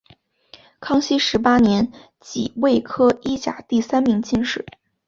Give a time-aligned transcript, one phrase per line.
[0.79, 4.65] 康熙十八年己未科一甲第三名进士。